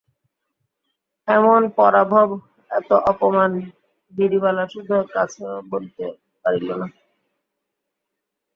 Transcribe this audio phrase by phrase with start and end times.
[1.27, 2.27] এমন পরাভব,
[2.71, 3.51] এত অপমান
[4.13, 6.05] গিরিবালা সুধোর কাছেও বলিতে
[6.45, 6.87] পারিল না।